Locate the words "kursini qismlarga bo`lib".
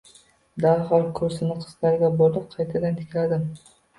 1.19-2.39